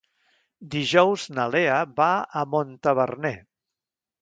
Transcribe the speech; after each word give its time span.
Dijous 0.75 1.25
na 1.39 1.45
Lea 1.55 1.75
va 2.01 2.09
a 2.41 2.45
Montaverner. 2.55 3.37